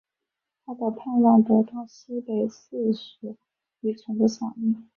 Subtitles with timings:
[0.65, 3.37] 他的叛乱得到西北四十
[3.81, 4.87] 余城的响应。